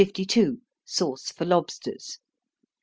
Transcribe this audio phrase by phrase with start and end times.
[0.03, 2.17] _Sauce for Lobsters.